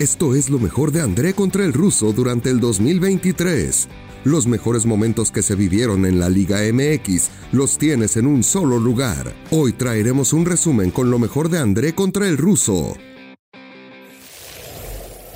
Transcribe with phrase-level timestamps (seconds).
[0.00, 3.88] Esto es lo mejor de André contra el ruso durante el 2023.
[4.24, 8.80] Los mejores momentos que se vivieron en la Liga MX los tienes en un solo
[8.80, 9.32] lugar.
[9.52, 12.96] Hoy traeremos un resumen con lo mejor de André contra el ruso.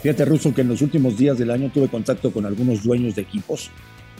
[0.02, 3.22] Fíjate, Ruso, que en los últimos días del año tuve contacto con algunos dueños de
[3.22, 3.70] equipos.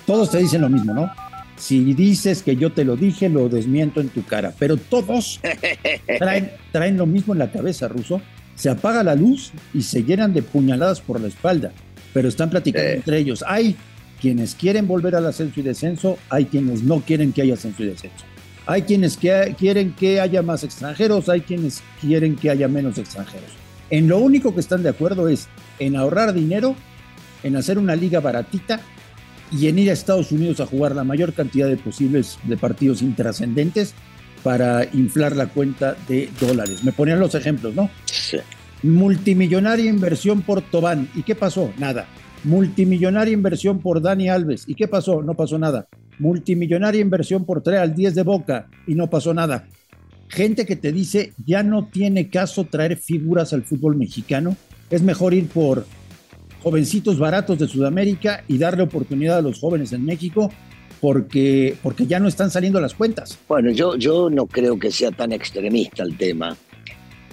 [0.06, 1.10] Todos te dicen lo mismo, ¿no?
[1.56, 4.54] Si dices que yo te lo dije, lo desmiento en tu cara.
[4.56, 5.40] Pero todos
[6.18, 8.22] traen, traen lo mismo en la cabeza, Ruso
[8.58, 11.70] se apaga la luz y se llenan de puñaladas por la espalda,
[12.12, 13.44] pero están platicando entre ellos.
[13.46, 13.76] Hay
[14.20, 17.86] quienes quieren volver al ascenso y descenso, hay quienes no quieren que haya ascenso y
[17.86, 18.24] descenso.
[18.66, 23.50] Hay quienes quieren que haya más extranjeros, hay quienes quieren que haya menos extranjeros.
[23.90, 25.48] En lo único que están de acuerdo es
[25.78, 26.74] en ahorrar dinero,
[27.44, 28.80] en hacer una liga baratita
[29.52, 33.02] y en ir a Estados Unidos a jugar la mayor cantidad de posibles de partidos
[33.02, 33.94] intrascendentes
[34.42, 36.84] para inflar la cuenta de dólares.
[36.84, 37.88] Me ponían los ejemplos, ¿no?
[38.04, 38.38] Sí.
[38.82, 41.08] Multimillonaria inversión por Tobán.
[41.14, 41.72] ¿Y qué pasó?
[41.78, 42.06] Nada.
[42.44, 44.64] Multimillonaria inversión por Dani Alves.
[44.66, 45.22] ¿Y qué pasó?
[45.22, 45.88] No pasó nada.
[46.18, 48.68] Multimillonaria inversión por traer al 10 de Boca.
[48.86, 49.66] Y no pasó nada.
[50.28, 54.56] Gente que te dice, ya no tiene caso traer figuras al fútbol mexicano.
[54.90, 55.84] Es mejor ir por
[56.62, 60.50] jovencitos baratos de Sudamérica y darle oportunidad a los jóvenes en México
[61.00, 63.38] porque, porque ya no están saliendo las cuentas.
[63.48, 66.56] Bueno, yo, yo no creo que sea tan extremista el tema,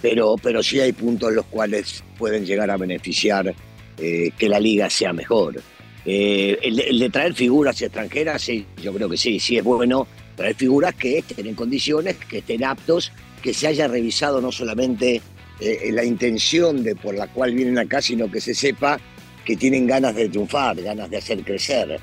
[0.08, 3.56] pero, pero sí hay puntos en los cuales pueden llegar a beneficiar
[3.98, 5.60] eh, que la liga sea mejor.
[6.06, 10.54] Eh, el, de traer figuras extranjeras, sí, yo creo que sí, sí es bueno traer
[10.54, 13.12] figuras que estén en condiciones, que estén aptos,
[13.42, 15.24] que se haya revisado no solamente
[15.60, 19.00] eh, la intención de por la cual vienen acá, sino que se sepa
[19.44, 22.00] que tienen ganas de triunfar, ganas de hacer crecer.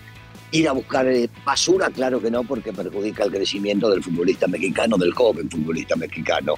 [0.50, 1.06] Ir a buscar
[1.46, 6.56] basura, claro que no, porque perjudica el crecimiento del futbolista mexicano, del joven futbolista mexicano.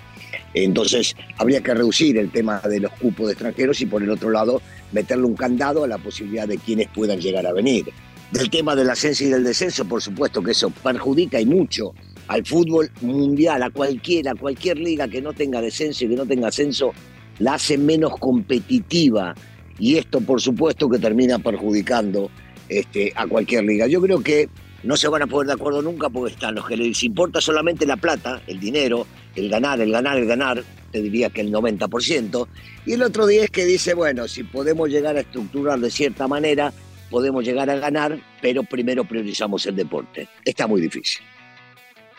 [0.55, 4.31] Entonces, habría que reducir el tema de los cupos de extranjeros y, por el otro
[4.31, 7.87] lado, meterle un candado a la posibilidad de quienes puedan llegar a venir.
[8.31, 11.93] Del tema del ascenso y del descenso, por supuesto que eso perjudica y mucho
[12.29, 16.49] al fútbol mundial, a cualquiera, cualquier liga que no tenga descenso y que no tenga
[16.49, 16.93] ascenso,
[17.39, 19.35] la hace menos competitiva.
[19.79, 22.31] Y esto, por supuesto, que termina perjudicando
[22.69, 23.87] este, a cualquier liga.
[23.87, 24.49] Yo creo que
[24.85, 27.87] no se van a poner de acuerdo nunca porque están los que les importa solamente
[27.87, 32.47] la plata, el dinero, el ganar, el ganar, el ganar, te diría que el 90%,
[32.87, 36.29] y el otro día es que dice, bueno, si podemos llegar a estructurar de cierta
[36.29, 36.73] manera,
[37.11, 40.29] podemos llegar a ganar, pero primero priorizamos el deporte.
[40.45, 41.25] Está muy difícil.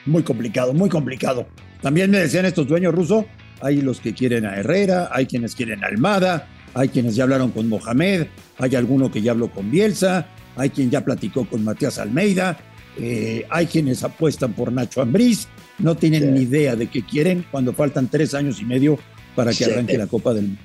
[0.05, 1.47] Muy complicado, muy complicado.
[1.81, 3.25] También me decían estos dueños rusos,
[3.61, 7.51] hay los que quieren a Herrera, hay quienes quieren a Almada, hay quienes ya hablaron
[7.51, 8.27] con Mohamed,
[8.57, 12.57] hay alguno que ya habló con Bielsa, hay quien ya platicó con Matías Almeida,
[12.97, 15.47] eh, hay quienes apuestan por Nacho Ambriz,
[15.79, 18.97] no tienen ni idea de qué quieren cuando faltan tres años y medio
[19.35, 20.61] para que arranque la Copa del Mundo.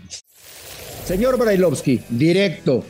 [1.04, 2.84] Señor Brailovsky, directo,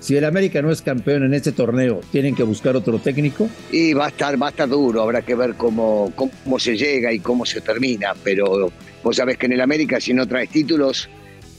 [0.00, 3.48] si el América no es campeón en este torneo, ¿tienen que buscar otro técnico?
[3.70, 7.12] Y va a estar, va a estar duro, habrá que ver cómo, cómo se llega
[7.12, 8.72] y cómo se termina, pero
[9.04, 11.08] vos sabés que en el América si no traes títulos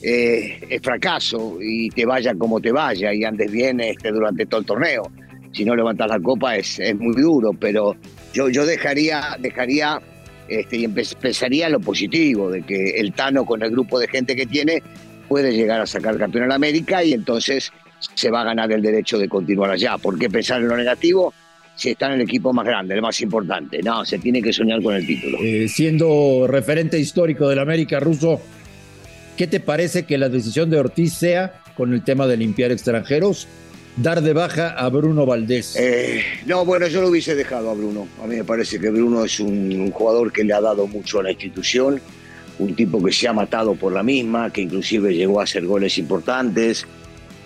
[0.04, 4.62] eh, es fracaso y te vaya como te vaya y andes bien este, durante todo
[4.62, 5.04] el torneo.
[5.52, 7.96] Si no levantas la copa es, es muy duro, pero
[8.34, 10.02] yo, yo dejaría, dejaría
[10.48, 14.46] este, y empezaría lo positivo, de que el Tano con el grupo de gente que
[14.46, 14.82] tiene
[15.28, 17.72] puede llegar a sacar campeón en América y entonces
[18.16, 19.98] se va a ganar el derecho de continuar allá.
[19.98, 21.34] ¿Por qué pensar en lo negativo?
[21.74, 23.82] si está en el equipo más grande, el más importante.
[23.82, 25.40] No, se tiene que soñar con el título.
[25.42, 28.40] Eh, siendo referente histórico del América ruso,
[29.42, 33.48] ¿Qué te parece que la decisión de Ortiz sea, con el tema de limpiar extranjeros,
[33.96, 35.76] dar de baja a Bruno Valdés?
[35.78, 38.08] Eh, no, bueno, yo lo hubiese dejado a Bruno.
[38.24, 41.24] A mí me parece que Bruno es un, jugador que le ha dado mucho a
[41.24, 42.02] la institución,
[42.60, 45.98] un tipo que se ha matado por la misma, que inclusive llegó a hacer goles
[45.98, 46.86] importantes,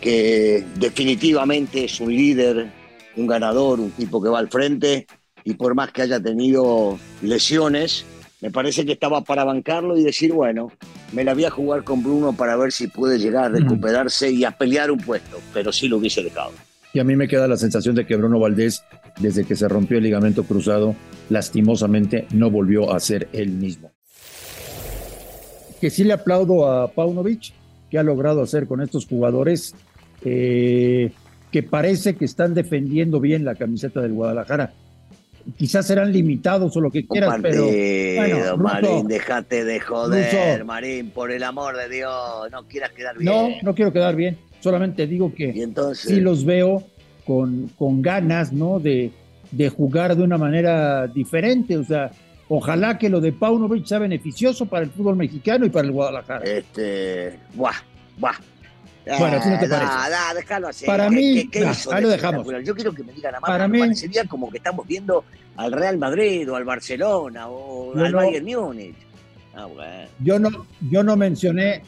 [0.01, 2.67] que definitivamente es un líder,
[3.15, 5.07] un ganador, un tipo que va al frente
[5.43, 8.03] y por más que haya tenido lesiones,
[8.41, 10.71] me parece que estaba para bancarlo y decir, bueno,
[11.11, 14.43] me la voy a jugar con Bruno para ver si puede llegar a recuperarse y
[14.43, 16.51] a pelear un puesto, pero sí lo hubiese dejado.
[16.93, 18.83] Y a mí me queda la sensación de que Bruno Valdés,
[19.19, 20.95] desde que se rompió el ligamento cruzado,
[21.29, 23.91] lastimosamente no volvió a ser el mismo.
[25.81, 27.53] Que sí le aplaudo a Paunovic,
[27.89, 29.75] que ha logrado hacer con estos jugadores,
[30.23, 31.11] eh,
[31.51, 34.73] que parece que están defendiendo bien la camiseta del Guadalajara
[35.57, 41.31] quizás serán limitados o lo que quieras, pero bueno, Marín, déjate de joder, Marín, por
[41.31, 43.31] el amor de Dios, no quieras quedar bien.
[43.31, 45.53] No, no quiero quedar bien, solamente digo que
[45.93, 46.83] sí los veo
[47.25, 48.79] con, con ganas, ¿no?
[48.79, 49.11] De,
[49.51, 52.11] de jugar de una manera diferente, o sea,
[52.49, 56.43] ojalá que lo de Paunovic sea beneficioso para el fútbol mexicano y para el Guadalajara.
[56.43, 57.75] Este, buah,
[58.17, 58.35] buah.
[59.19, 59.85] Bueno, ¿tú no te Eh, parece?
[59.85, 60.85] da, da, déjalo así.
[60.85, 62.47] Para ¿Qué- mí, qué- qué nah, ahí lo dejamos.
[62.63, 63.47] Yo quiero que me digan a más.
[63.49, 65.23] Para me mí- parecería como que estamos viendo
[65.57, 68.95] al Real Madrid o al Barcelona o al no- Bayern Múnich.
[69.53, 70.07] Ah, bueno.
[70.19, 71.83] Yo no, yo no mencioné,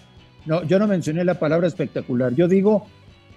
[0.46, 2.34] no, yo no mencioné la palabra espectacular.
[2.36, 2.86] Yo digo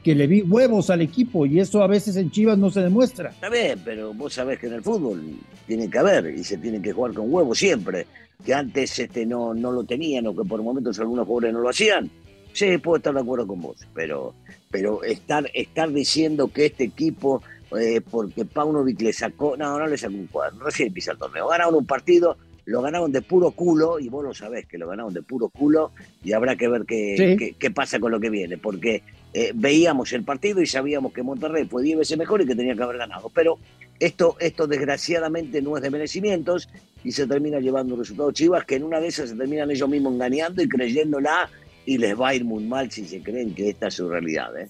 [0.05, 3.31] que le vi huevos al equipo y eso a veces en Chivas no se demuestra.
[3.31, 5.23] Está bien, pero vos sabés que en el fútbol
[5.67, 8.07] tiene que haber y se tiene que jugar con huevos siempre.
[8.45, 11.69] Que antes este, no, no lo tenían o que por momentos algunos jugadores no lo
[11.71, 12.11] hacían.
[12.53, 14.35] Sí, puedo estar de acuerdo con vos, pero,
[14.71, 17.43] pero estar, estar diciendo que este equipo,
[17.79, 21.49] eh, porque Paunovic le sacó, no, no le sacó un cuadro, recién empieza el torneo,
[21.49, 22.37] ganaron un partido,
[22.67, 25.93] lo ganaron de puro culo, y vos lo sabés que lo ganaron de puro culo,
[26.23, 27.37] y habrá que ver qué, Sí.
[27.37, 31.23] qué, qué pasa con lo que viene, porque eh, veíamos el partido y sabíamos que
[31.23, 33.59] Monterrey fue 10 veces mejor y que tenía que haber ganado, pero
[34.01, 36.69] esto, esto desgraciadamente no es de merecimientos
[37.05, 39.89] y se termina llevando un resultado chivas que en una de esas se terminan ellos
[39.89, 41.49] mismos engañando y creyéndola
[41.91, 44.57] y les va a ir muy mal si se creen que esta es su realidad.
[44.57, 44.69] ¿eh?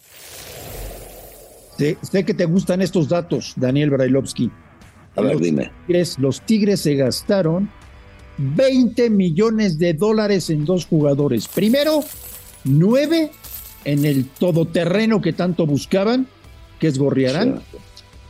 [1.76, 4.50] Sé, sé que te gustan estos datos, Daniel Brailovsky.
[5.16, 5.70] A ver, los, dime.
[5.86, 7.68] Tigres, los Tigres se gastaron
[8.38, 11.46] 20 millones de dólares en dos jugadores.
[11.46, 12.00] Primero,
[12.64, 13.30] 9
[13.84, 16.26] en el todoterreno que tanto buscaban,
[16.78, 17.60] que es Gorriarán.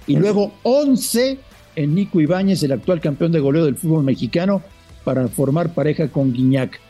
[0.08, 1.38] Y luego 11
[1.76, 4.62] en Nico Ibáñez, el actual campeón de goleo del fútbol mexicano,
[5.04, 6.89] para formar pareja con Guiñac.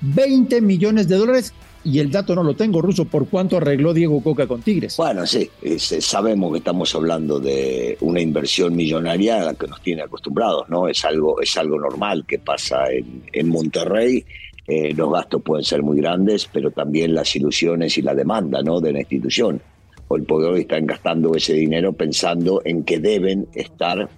[0.00, 1.52] 20 millones de dólares
[1.82, 4.96] y el dato no lo tengo, Ruso, por cuánto arregló Diego Coca con Tigres.
[4.98, 9.80] Bueno, sí, eh, sabemos que estamos hablando de una inversión millonaria a la que nos
[9.80, 10.88] tiene acostumbrados, ¿no?
[10.88, 14.24] Es algo, es algo normal que pasa en, en Monterrey.
[14.66, 18.80] Eh, los gastos pueden ser muy grandes, pero también las ilusiones y la demanda, ¿no?
[18.80, 19.62] De la institución.
[20.08, 24.08] Hoy por hoy están gastando ese dinero pensando en que deben estar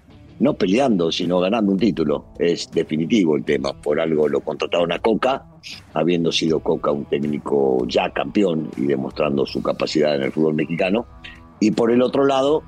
[0.40, 2.26] no peleando, sino ganando un título.
[2.38, 3.72] Es definitivo el tema.
[3.72, 5.44] Por algo lo contrataron a Coca,
[5.94, 11.06] habiendo sido Coca un técnico ya campeón y demostrando su capacidad en el fútbol mexicano.
[11.60, 12.62] Y por el otro lado,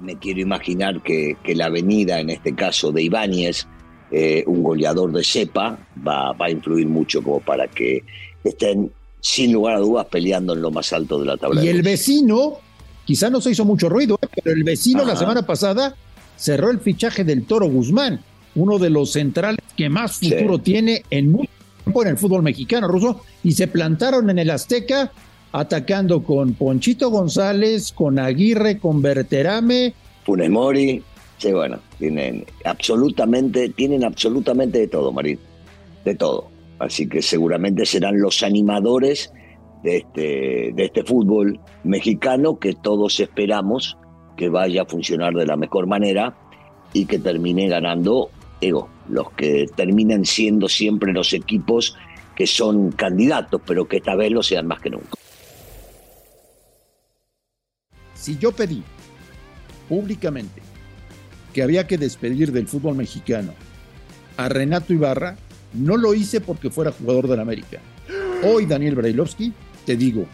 [0.00, 3.66] me quiero imaginar que, que la venida, en este caso de Ibáñez,
[4.10, 8.04] eh, un goleador de cepa, va, va a influir mucho como para que
[8.44, 11.64] estén, sin lugar a dudas, peleando en lo más alto de la tabla.
[11.64, 12.58] Y el vecino,
[13.04, 14.28] quizá no se hizo mucho ruido, ¿eh?
[14.32, 15.96] pero el vecino la semana pasada
[16.36, 18.20] cerró el fichaje del Toro Guzmán,
[18.54, 20.30] uno de los centrales que más Sí.
[20.30, 21.50] futuro tiene en mucho
[21.84, 25.12] tiempo en el fútbol mexicano, Ruso, y se plantaron en el Azteca
[25.52, 29.94] atacando con Ponchito González, con Aguirre, con Berterame.
[30.24, 31.02] Funes Mori,
[31.38, 35.38] sí, bueno, tienen absolutamente, tienen absolutamente de todo, Marín,
[36.04, 36.48] de todo.
[36.78, 39.32] Así que seguramente serán los animadores
[39.82, 43.96] de este, de este fútbol mexicano que todos esperamos
[44.36, 46.36] que vaya a funcionar de la mejor manera
[46.92, 48.30] y que termine ganando,
[48.60, 51.96] digo, los que terminen siendo siempre los equipos
[52.34, 55.16] que son candidatos, pero que esta vez lo sean más que nunca.
[58.14, 58.82] Si yo pedí
[59.88, 60.60] públicamente
[61.52, 63.54] que había que despedir del fútbol mexicano
[64.36, 65.36] a Renato Ibarra,
[65.72, 67.80] no lo hice porque fuera jugador del América.
[68.42, 69.52] Hoy, Daniel Brailovsky,
[69.86, 70.26] te digo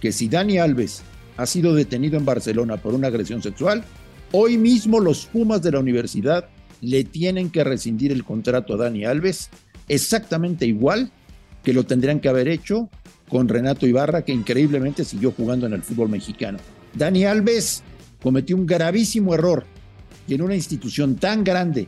[0.00, 1.02] que si Dani Alves
[1.38, 3.84] ha sido detenido en Barcelona por una agresión sexual,
[4.32, 6.48] hoy mismo los Pumas de la universidad
[6.80, 9.48] le tienen que rescindir el contrato a Dani Alves
[9.88, 11.10] exactamente igual
[11.62, 12.90] que lo tendrían que haber hecho
[13.28, 16.58] con Renato Ibarra, que increíblemente siguió jugando en el fútbol mexicano.
[16.94, 17.82] Dani Alves
[18.22, 19.64] cometió un gravísimo error
[20.26, 21.86] y en una institución tan grande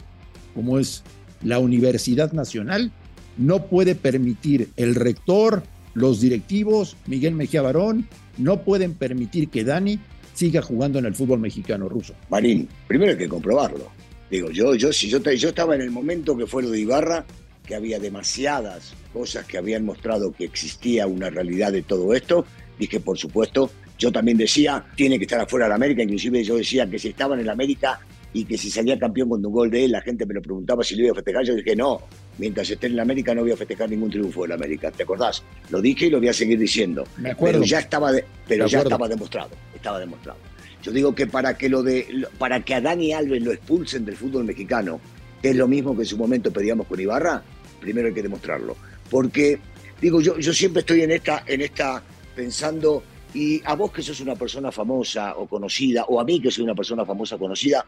[0.54, 1.02] como es
[1.42, 2.92] la Universidad Nacional,
[3.36, 5.62] no puede permitir el rector,
[5.94, 9.98] los directivos, Miguel Mejía Barón, no pueden permitir que Dani
[10.34, 12.14] siga jugando en el fútbol mexicano ruso.
[12.30, 13.90] Marín, primero hay que comprobarlo.
[14.30, 17.24] Digo, yo, yo, si yo, estaba en el momento que fue lo de Ibarra,
[17.66, 22.44] que había demasiadas cosas que habían mostrado que existía una realidad de todo esto,
[22.78, 26.56] dije, por supuesto, yo también decía, tiene que estar afuera de la América, inclusive yo
[26.56, 28.00] decía que si estaba en el América
[28.32, 30.84] y que si salía campeón con un gol de él, la gente me lo preguntaba
[30.84, 32.00] si lo iba a festejar, yo dije, no,
[32.38, 35.02] mientras esté en la América no voy a festejar ningún triunfo de la América, ¿te
[35.02, 35.42] acordás?
[35.70, 37.04] Lo dije y lo voy a seguir diciendo.
[37.18, 37.58] Me acuerdo.
[37.58, 40.38] Pero ya estaba, de- pero ya estaba demostrado, estaba demostrado.
[40.82, 44.16] Yo digo que para que lo de para que a Dani Alves lo expulsen del
[44.16, 44.98] fútbol mexicano,
[45.42, 47.42] que es lo mismo que en su momento pedíamos con Ibarra,
[47.80, 48.76] primero hay que demostrarlo.
[49.10, 49.58] Porque,
[50.00, 52.02] digo, yo, yo siempre estoy en esta, en esta
[52.34, 53.02] pensando,
[53.34, 56.64] y a vos que sos una persona famosa o conocida, o a mí que soy
[56.64, 57.84] una persona famosa o conocida,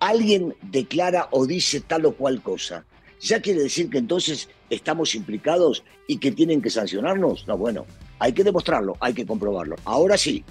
[0.00, 2.84] alguien declara o dice tal o cual cosa.
[3.20, 7.46] ¿Ya quiere decir que entonces estamos implicados y que tienen que sancionarnos?
[7.46, 7.86] No, bueno,
[8.18, 9.76] hay que demostrarlo, hay que comprobarlo.
[9.84, 10.44] Ahora sí,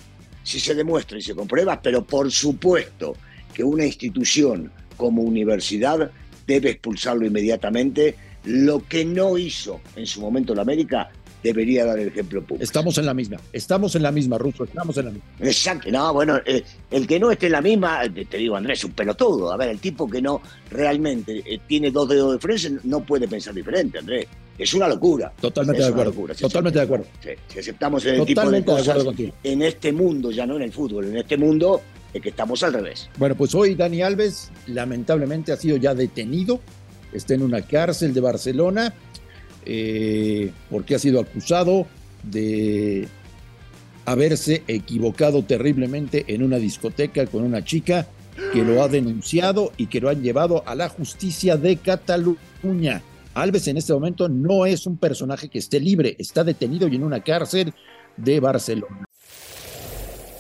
[0.44, 3.16] si se demuestra y se comprueba, pero por supuesto
[3.54, 6.12] que una institución como universidad
[6.46, 8.16] debe expulsarlo inmediatamente.
[8.44, 11.10] Lo que no hizo en su momento la América
[11.44, 12.64] debería dar el ejemplo público.
[12.64, 15.30] Estamos en la misma, estamos en la misma, Russo, estamos en la misma.
[15.40, 18.92] Exacto, no, bueno, eh, el que no esté en la misma, te digo Andrés, un
[18.92, 19.52] pelotudo.
[19.52, 23.28] A ver, el tipo que no realmente eh, tiene dos dedos de frente no puede
[23.28, 24.28] pensar diferente, Andrés.
[24.58, 25.34] Es una locura.
[25.40, 26.14] Totalmente de acuerdo.
[26.40, 27.06] Totalmente de acuerdo.
[27.48, 29.06] Si aceptamos el tipo de cosas
[29.44, 31.82] en este mundo, ya no en el fútbol, en este mundo
[32.14, 33.10] es que estamos al revés.
[33.18, 36.62] Bueno, pues hoy Dani Alves lamentablemente ha sido ya detenido,
[37.12, 38.94] está en una cárcel de Barcelona
[39.66, 41.88] eh, porque ha sido acusado
[42.24, 43.08] de
[44.06, 48.08] haberse equivocado terriblemente en una discoteca con una chica
[48.54, 53.02] que lo ha denunciado y que lo han llevado a la justicia de Cataluña.
[53.34, 57.04] Alves en este momento no es un personaje que esté libre, está detenido y en
[57.04, 57.74] una cárcel
[58.16, 59.06] de Barcelona.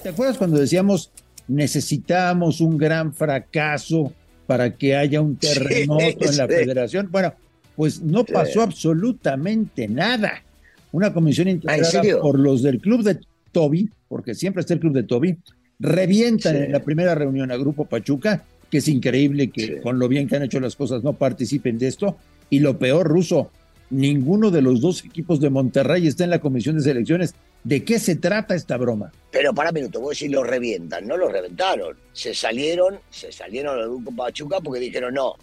[0.04, 1.12] ¿Te acuerdas cuando decíamos
[1.48, 4.14] necesitamos un gran fracaso
[4.48, 7.10] para que haya un terremoto en la federación?
[7.12, 7.34] Bueno,
[7.76, 10.44] pues no pasó absolutamente nada.
[10.92, 13.20] Una comisión integrada por los del club de
[13.52, 15.38] Toby, porque siempre está el club de Toby,
[15.80, 20.28] revientan en la primera reunión a Grupo Pachuca, que es increíble que con lo bien
[20.28, 22.18] que han hecho las cosas no participen de esto,
[22.50, 23.52] y lo peor, Ruso,
[23.90, 27.36] ninguno de los dos equipos de Monterrey está en la comisión de selecciones.
[27.64, 29.12] ¿De qué se trata esta broma?
[29.32, 31.98] Pero para un minuto, vos decís lo revientan, no lo reventaron.
[32.14, 35.36] Se salieron, se salieron del grupo Pachuca porque dijeron no,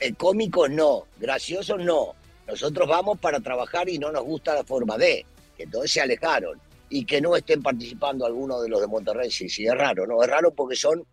[0.00, 2.14] el cómico no, gracioso no.
[2.46, 5.24] Nosotros vamos para trabajar y no nos gusta la forma de.
[5.58, 6.58] Entonces se alejaron.
[6.88, 10.20] Y que no estén participando algunos de los de Monterrey, sí, sí, es raro, ¿no?
[10.22, 11.04] Es raro porque son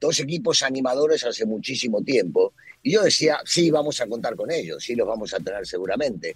[0.00, 2.54] dos equipos animadores hace muchísimo tiempo.
[2.82, 6.34] Y yo decía, sí, vamos a contar con ellos, sí, los vamos a tener seguramente.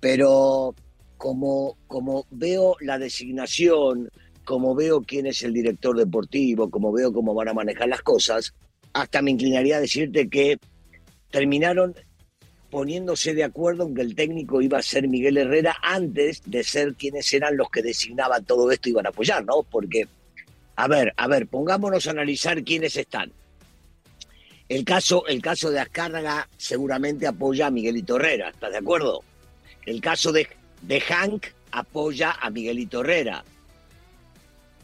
[0.00, 0.74] Pero
[1.16, 4.10] como, como veo la designación,
[4.44, 8.54] como veo quién es el director deportivo, como veo cómo van a manejar las cosas,
[8.92, 10.58] hasta me inclinaría a decirte que
[11.32, 11.96] terminaron
[12.70, 16.94] poniéndose de acuerdo en que el técnico iba a ser Miguel Herrera antes de ser
[16.94, 19.64] quienes eran los que designaban todo esto y iban a apoyar, ¿no?
[19.64, 20.06] Porque
[20.76, 23.32] a ver, a ver, pongámonos a analizar quiénes están.
[24.68, 29.22] El caso, el caso de Azcárraga seguramente apoya a Miguelito Herrera, ¿estás de acuerdo?
[29.84, 30.48] El caso de,
[30.82, 33.44] de Hank apoya a Miguelito Herrera.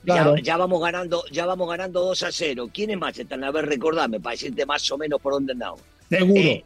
[0.05, 2.71] Ya, vamos ganando, ya vamos ganando 2 a 0.
[2.73, 3.45] ¿Quiénes más están?
[3.45, 5.81] A ver, recordame, para decirte más o menos por dónde andamos.
[6.09, 6.41] Seguro.
[6.41, 6.65] Eh,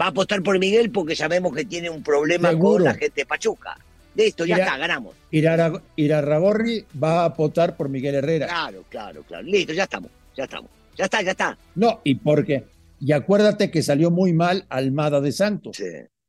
[0.00, 3.26] va a apostar por Miguel porque sabemos que tiene un problema con la gente de
[3.26, 3.76] Pachuca.
[4.14, 5.14] Listo, ya está, ganamos.
[5.30, 8.46] Irarragorri va a apostar por Miguel Herrera.
[8.46, 9.44] Claro, claro, claro.
[9.44, 10.70] Listo, ya estamos, ya estamos.
[10.96, 11.58] Ya está, ya está.
[11.74, 12.64] No, y porque,
[13.00, 15.76] y acuérdate que salió muy mal Almada de Santos.
[15.76, 15.84] Sí.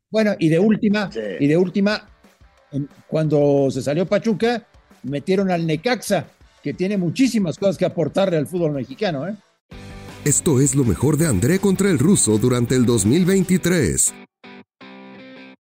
[0.09, 1.09] Bueno, y de última,
[1.39, 2.07] y de última,
[3.07, 4.65] cuando se salió Pachuca,
[5.03, 6.25] metieron al Necaxa,
[6.63, 9.35] que tiene muchísimas cosas que aportarle al fútbol mexicano, ¿eh?
[10.25, 14.11] Esto es lo mejor de André contra el ruso durante el 2023.